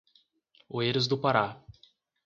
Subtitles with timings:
[0.67, 1.63] Oeiras do Pará